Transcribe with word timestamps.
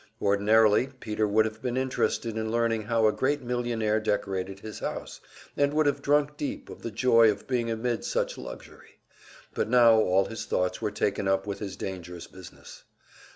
Ordinarily 0.19 0.87
Peter 0.99 1.27
would 1.27 1.45
have 1.45 1.61
been 1.61 1.77
interested 1.77 2.35
in 2.35 2.49
learning 2.51 2.81
how 2.81 3.05
a 3.05 3.13
great 3.13 3.43
millionaire 3.43 3.99
decorated 3.99 4.59
his 4.59 4.79
house, 4.79 5.21
and 5.55 5.75
would 5.75 5.85
have 5.85 6.01
drunk 6.01 6.37
deep 6.37 6.71
of 6.71 6.81
the 6.81 6.89
joy 6.89 7.29
of 7.29 7.45
being 7.45 7.69
amid 7.69 8.03
such 8.03 8.35
luxury. 8.35 8.97
But 9.53 9.69
now 9.69 9.99
all 9.99 10.25
his 10.25 10.45
thoughts 10.45 10.81
were 10.81 10.89
taken 10.89 11.27
up 11.27 11.45
with 11.45 11.59
his 11.59 11.75
dangerous 11.77 12.25
business. 12.25 12.83